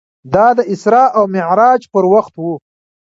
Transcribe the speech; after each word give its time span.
دا 0.33 0.47
د 0.57 0.59
اسرا 0.73 1.03
او 1.17 1.23
معراج 1.33 1.81
پر 1.93 2.03
وخت 2.13 2.33
و. 2.39 2.43